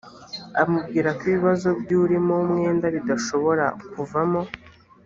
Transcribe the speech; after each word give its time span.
amubwira 0.61 1.09
ko 1.17 1.21
ibibazo 1.29 1.69
by 1.81 1.91
urimo 2.01 2.33
umwenda 2.43 2.85
bidashobora 2.95 3.65
kuvamo 3.91 4.41